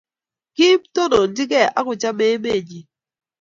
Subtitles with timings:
[0.55, 2.87] kim, tononchinigei ak kochomei emenyin